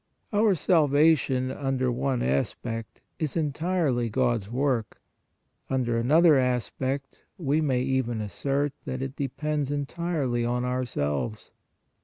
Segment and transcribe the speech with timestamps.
[0.33, 4.99] Our salvation, under one aspect, is entirely God s work;
[5.69, 11.51] under another aspect, we may even assert, that it depends entirely on ourselves.